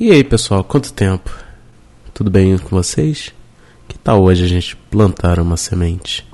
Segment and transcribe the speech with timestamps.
[0.00, 1.30] E aí, pessoal, quanto tempo?
[2.14, 3.34] Tudo bem com vocês?
[3.86, 6.26] Que tal hoje a gente plantar uma semente?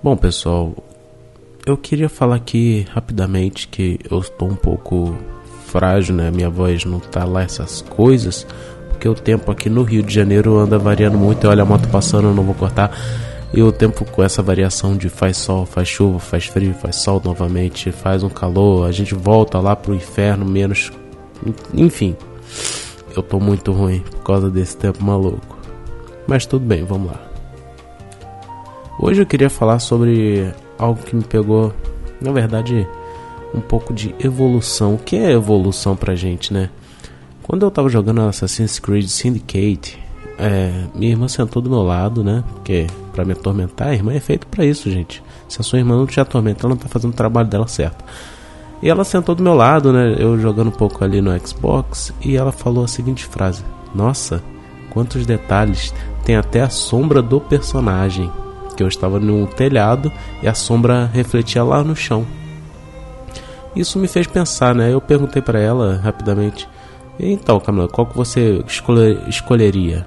[0.00, 0.72] Bom, pessoal,
[1.66, 5.12] eu queria falar aqui rapidamente que eu estou um pouco
[5.66, 6.30] frágil, né?
[6.30, 8.46] Minha voz não tá lá essas coisas,
[8.88, 11.48] porque o tempo aqui no Rio de Janeiro anda variando muito.
[11.48, 12.96] Olha a moto passando, eu não vou cortar.
[13.52, 17.20] E o tempo com essa variação de faz sol, faz chuva, faz frio, faz sol
[17.24, 20.92] novamente, faz um calor, a gente volta lá pro inferno menos.
[21.74, 22.16] Enfim,
[23.16, 25.58] eu tô muito ruim por causa desse tempo maluco.
[26.28, 27.20] Mas tudo bem, vamos lá.
[29.00, 31.72] Hoje eu queria falar sobre algo que me pegou,
[32.20, 32.86] na verdade,
[33.52, 34.94] um pouco de evolução.
[34.94, 36.70] O que é evolução pra gente, né?
[37.42, 39.98] Quando eu tava jogando Assassin's Creed Syndicate,
[40.40, 42.42] é, minha irmã sentou do meu lado, né?
[42.54, 45.22] Porque para me atormentar, a irmã é feita para isso, gente.
[45.46, 48.04] Se a sua irmã não te atormenta, ela não tá fazendo o trabalho dela certo.
[48.82, 50.16] E ela sentou do meu lado, né?
[50.18, 53.62] Eu jogando um pouco ali no Xbox, e ela falou a seguinte frase:
[53.94, 54.42] Nossa,
[54.88, 55.92] quantos detalhes!
[56.24, 58.30] Tem até a sombra do personagem.
[58.76, 60.10] Que eu estava num telhado
[60.42, 62.24] e a sombra refletia lá no chão.
[63.76, 64.92] Isso me fez pensar, né?
[64.92, 66.66] Eu perguntei para ela rapidamente:
[67.18, 70.06] Então, Camila, qual que você escolher, escolheria?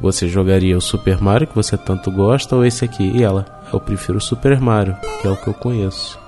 [0.00, 3.04] Você jogaria o Super Mario que você tanto gosta ou esse aqui?
[3.16, 6.18] E ela, eu prefiro o Super Mario, que é o que eu conheço.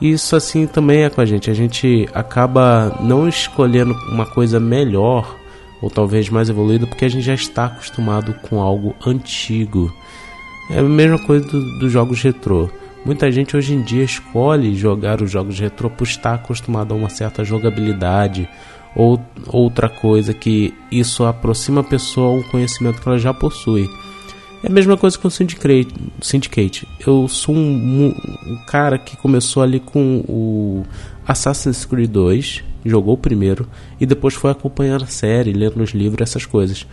[0.00, 1.50] Isso assim também é com a gente.
[1.50, 5.36] A gente acaba não escolhendo uma coisa melhor
[5.82, 9.92] ou talvez mais evoluída porque a gente já está acostumado com algo antigo.
[10.70, 12.70] É a mesma coisa dos do jogos retrô.
[13.04, 17.08] Muita gente hoje em dia escolhe jogar os jogos retrô por estar acostumado a uma
[17.08, 18.48] certa jogabilidade
[18.94, 23.88] ou outra coisa que isso aproxima a pessoa a um conhecimento que ela já possui.
[24.62, 25.88] É a mesma coisa com o Syndicate.
[26.20, 26.86] Syndicate.
[27.06, 28.14] Eu sou um,
[28.46, 30.84] um, cara que começou ali com o
[31.26, 33.66] Assassin's Creed 2, jogou o primeiro,
[33.98, 36.86] e depois foi acompanhando a série, lendo os livros, essas coisas.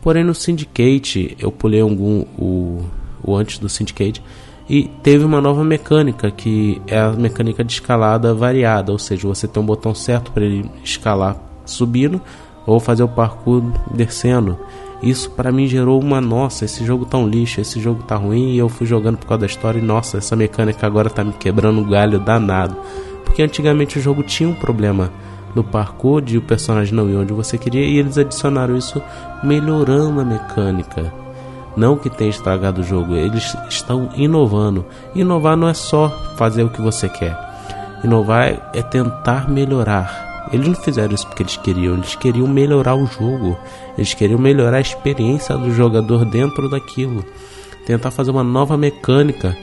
[0.00, 2.84] Porém, no Syndicate, eu pulei algum, o,
[3.22, 4.22] o antes do Syndicate,
[4.68, 9.48] e teve uma nova mecânica que é a mecânica de escalada variada, ou seja, você
[9.48, 12.20] tem um botão certo para ele escalar subindo
[12.66, 14.58] ou fazer o parkour descendo.
[15.02, 18.52] Isso para mim gerou uma nossa, esse jogo tá um lixo, esse jogo tá ruim
[18.52, 21.32] e eu fui jogando por causa da história e nossa, essa mecânica agora tá me
[21.32, 22.76] quebrando um galho danado.
[23.24, 25.10] Porque antigamente o jogo tinha um problema
[25.54, 29.00] no parkour de o personagem não ir onde você queria e eles adicionaram isso
[29.42, 31.27] melhorando a mecânica.
[31.76, 34.84] Não que tenha estragado o jogo, eles estão inovando.
[35.14, 37.36] Inovar não é só fazer o que você quer.
[38.02, 40.48] Inovar é tentar melhorar.
[40.52, 43.56] Eles não fizeram isso porque eles queriam, eles queriam melhorar o jogo.
[43.96, 47.24] Eles queriam melhorar a experiência do jogador dentro daquilo.
[47.86, 49.56] Tentar fazer uma nova mecânica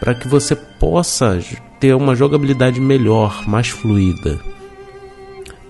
[0.00, 1.38] para que você possa
[1.80, 4.38] ter uma jogabilidade melhor, mais fluida.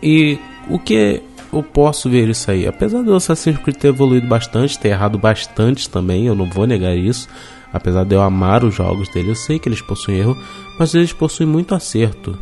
[0.02, 0.38] E
[0.68, 1.22] o que
[1.52, 2.66] eu posso ver isso aí.
[2.66, 6.96] Apesar do Assassin's Creed ter evoluído bastante, ter errado bastante também, eu não vou negar
[6.96, 7.28] isso.
[7.72, 10.36] Apesar de eu amar os jogos dele, eu sei que eles possuem erro,
[10.78, 12.38] mas eles possuem muito acerto.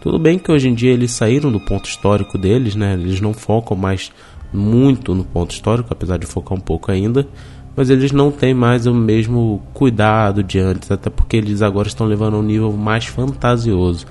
[0.00, 2.94] Tudo bem que hoje em dia eles saíram do ponto histórico deles, né?
[2.94, 4.12] Eles não focam mais
[4.52, 7.26] muito no ponto histórico, apesar de focar um pouco ainda,
[7.74, 12.06] mas eles não têm mais o mesmo cuidado de antes, até porque eles agora estão
[12.06, 14.06] levando a um nível mais fantasioso.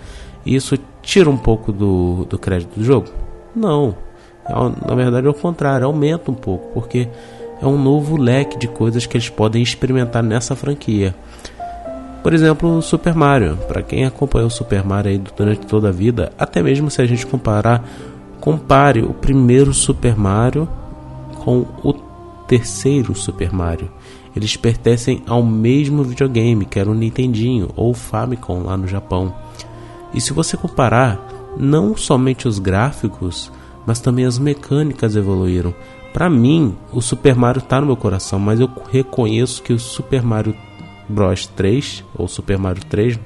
[0.46, 3.08] E isso tira um pouco do, do crédito do jogo?
[3.56, 3.96] Não,
[4.48, 7.08] na verdade, é o contrário, aumenta um pouco, porque
[7.62, 11.16] é um novo leque de coisas que eles podem experimentar nessa franquia.
[12.22, 13.56] Por exemplo, Super Mario.
[13.68, 17.26] Para quem acompanhou o Super Mario durante toda a vida, até mesmo se a gente
[17.26, 17.88] comparar,
[18.40, 20.68] compare o primeiro Super Mario
[21.44, 21.94] com o
[22.48, 23.92] terceiro Super Mario.
[24.36, 29.34] Eles pertencem ao mesmo videogame, que era o Nintendinho ou Famicom lá no Japão.
[30.14, 31.20] E se você comparar,
[31.56, 33.52] não somente os gráficos,
[33.86, 35.74] mas também as mecânicas evoluíram.
[36.14, 40.22] Para mim, o Super Mario está no meu coração, mas eu reconheço que o Super
[40.22, 40.56] Mario
[41.10, 43.20] Bros 3 ou Super Mario 3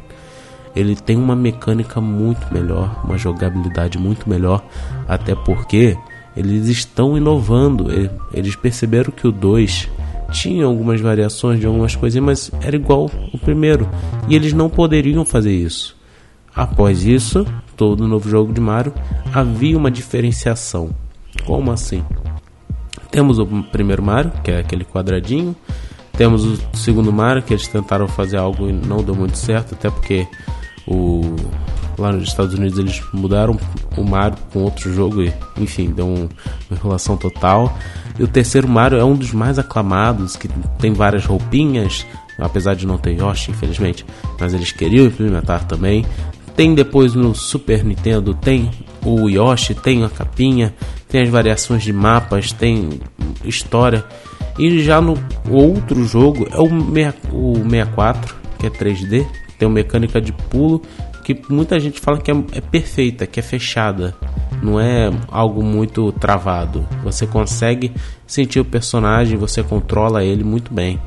[0.76, 4.64] ele tem uma mecânica muito melhor, uma jogabilidade muito melhor,
[5.08, 5.98] até porque
[6.36, 7.88] eles estão inovando.
[8.34, 9.90] Eles perceberam que o 2
[10.32, 13.90] tinha algumas variações de algumas coisas, mas era igual o primeiro,
[14.28, 15.99] e eles não poderiam fazer isso.
[16.60, 17.48] Após isso,
[17.78, 18.94] todo novo jogo de Mario
[19.34, 20.90] havia uma diferenciação.
[21.46, 22.04] Como assim?
[23.10, 25.56] Temos o primeiro Mario, que é aquele quadradinho.
[26.18, 29.90] Temos o segundo Mario, que eles tentaram fazer algo e não deu muito certo, até
[29.90, 30.28] porque
[30.86, 31.34] o
[31.98, 33.58] lá nos Estados Unidos eles mudaram
[33.96, 36.28] o Mario com outro jogo e, enfim, deu um,
[36.70, 37.74] uma enrolação total.
[38.20, 42.06] E o terceiro Mario é um dos mais aclamados, que tem várias roupinhas,
[42.38, 44.06] apesar de não ter Yoshi, infelizmente,
[44.38, 46.06] mas eles queriam implementar também.
[46.60, 48.70] Tem depois no Super Nintendo, tem
[49.06, 50.76] o Yoshi, tem a capinha,
[51.08, 53.00] tem as variações de mapas, tem
[53.46, 54.04] história.
[54.58, 55.14] E já no
[55.50, 56.66] outro jogo é o,
[57.32, 59.26] o 64, que é 3D,
[59.58, 60.82] tem uma mecânica de pulo
[61.24, 64.14] que muita gente fala que é, é perfeita, que é fechada,
[64.62, 66.86] não é algo muito travado.
[67.06, 67.94] Você consegue
[68.28, 71.00] sentir o personagem, você controla ele muito bem.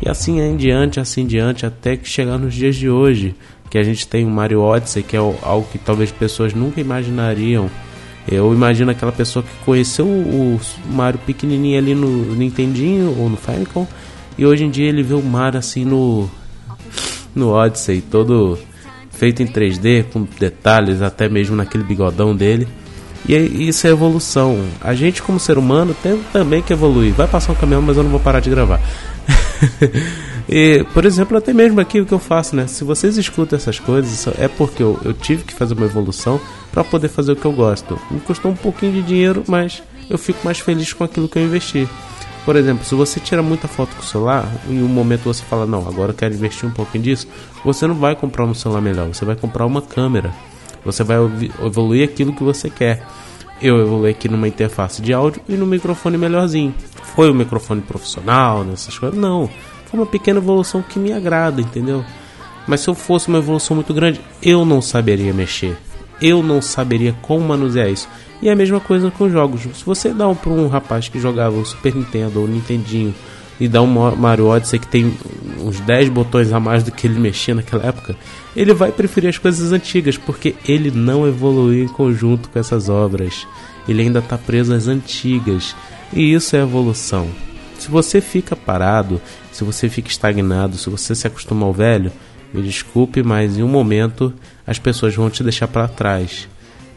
[0.00, 3.34] E assim em diante, assim em diante, até que chegar nos dias de hoje,
[3.70, 7.70] que a gente tem o Mario Odyssey, que é algo que talvez pessoas nunca imaginariam.
[8.28, 13.86] Eu imagino aquela pessoa que conheceu o Mario pequenininho ali no Nintendinho ou no Famicom
[14.36, 16.28] e hoje em dia ele vê o Mario assim no
[17.34, 18.58] no Odyssey, todo
[19.10, 22.66] feito em 3D, com detalhes até mesmo naquele bigodão dele.
[23.28, 24.64] E isso é evolução.
[24.80, 27.12] A gente, como ser humano, tem também que evoluir.
[27.12, 28.80] Vai passar um caminhão, mas eu não vou parar de gravar.
[30.52, 32.66] e, por exemplo, até mesmo aqui o que eu faço, né?
[32.66, 36.40] Se vocês escutam essas coisas, é porque eu, eu tive que fazer uma evolução
[36.72, 37.96] para poder fazer o que eu gosto.
[38.10, 41.44] Me custou um pouquinho de dinheiro, mas eu fico mais feliz com aquilo que eu
[41.44, 41.88] investi.
[42.44, 45.66] Por exemplo, se você tira muita foto com o celular, em um momento você fala,
[45.66, 47.28] não, agora eu quero investir um pouquinho disso,
[47.64, 50.32] você não vai comprar um celular melhor, você vai comprar uma câmera.
[50.84, 51.18] Você vai
[51.64, 53.06] evoluir aquilo que você quer.
[53.62, 56.74] Eu evoluí aqui numa interface de áudio e no microfone melhorzinho.
[57.14, 59.18] Foi um microfone profissional, nessas coisas?
[59.18, 59.48] Não.
[59.90, 62.04] Foi uma pequena evolução que me agrada, entendeu?
[62.66, 65.76] Mas se eu fosse uma evolução muito grande, eu não saberia mexer.
[66.22, 68.08] Eu não saberia como manusear isso.
[68.42, 69.62] E é a mesma coisa com jogos.
[69.62, 73.14] Se você dá um para um rapaz que jogava o Super Nintendo ou o Nintendinho
[73.58, 75.14] e dá um Mario Odyssey que tem
[75.60, 78.16] uns 10 botões a mais do que ele mexia naquela época,
[78.56, 83.46] ele vai preferir as coisas antigas, porque ele não evoluiu em conjunto com essas obras.
[83.86, 85.76] Ele ainda está preso às antigas.
[86.12, 87.28] E isso é evolução.
[87.80, 89.18] Se você fica parado,
[89.50, 92.12] se você fica estagnado, se você se acostuma ao velho,
[92.52, 94.34] me desculpe, mas em um momento
[94.66, 96.46] as pessoas vão te deixar para trás.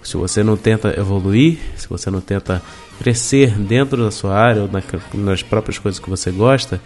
[0.03, 2.61] Se você não tenta evoluir, se você não tenta
[2.99, 4.69] crescer dentro da sua área ou
[5.13, 6.81] nas próprias coisas que você gosta,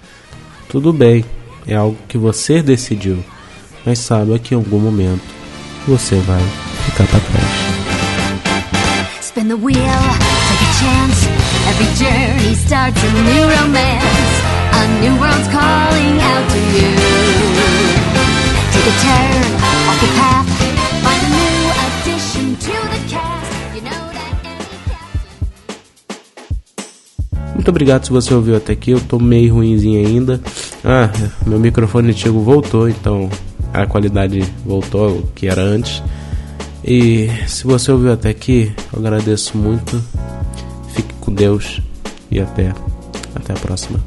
[0.70, 1.26] tudo bem,
[1.66, 3.26] é algo que você decidiu,
[3.84, 5.26] mas saiba que em algum momento
[5.88, 6.44] você vai
[6.86, 7.68] ficar para trás.
[11.80, 14.34] Every journey starts a new romance.
[14.74, 16.90] A new world's calling out to you.
[18.74, 20.48] Take a turn off the path.
[27.54, 28.92] Muito obrigado se você ouviu até aqui.
[28.92, 30.42] Eu tô meio ruimzinho ainda.
[30.84, 31.12] Ah,
[31.46, 33.30] meu microfone antigo voltou, então
[33.72, 36.02] a qualidade voltou ao que era antes.
[36.84, 40.02] E se você ouviu até aqui, eu agradeço muito.
[40.98, 41.80] Fique com Deus
[42.32, 42.74] e até,
[43.36, 44.04] até a próxima.